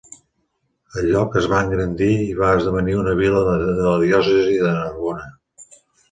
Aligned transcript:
El 0.99 1.09
lloc 1.15 1.35
es 1.41 1.47
va 1.49 1.57
engrandir 1.65 2.07
i 2.23 2.31
va 2.39 2.49
esdevenir 2.61 2.95
una 3.01 3.13
vila 3.19 3.43
de 3.49 3.53
la 3.81 3.91
diòcesi 4.05 4.57
de 4.63 4.73
Narbona. 4.79 5.29